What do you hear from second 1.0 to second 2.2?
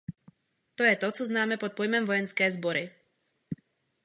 co známe pod pojmem